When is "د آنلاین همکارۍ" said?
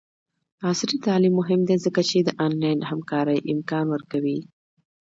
2.21-3.39